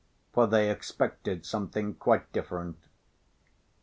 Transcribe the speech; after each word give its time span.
For 0.33 0.47
they 0.47 0.71
expected 0.71 1.45
something 1.45 1.93
quite 1.93 2.31
different. 2.33 2.79